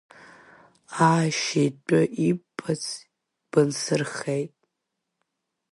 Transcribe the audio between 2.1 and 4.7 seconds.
иббац, бынсырхеит.